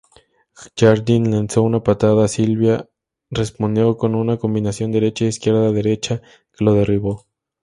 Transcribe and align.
Jardine 0.75 1.29
lanzó 1.29 1.61
una 1.61 1.83
patada, 1.83 2.27
Silva 2.27 2.89
respondió 3.29 3.97
con 3.97 4.15
una 4.15 4.37
combinación 4.37 4.91
derecha-izquierda-derecha 4.91 6.23
que 6.57 6.65
lo 6.65 6.73
derribó. 6.73 7.27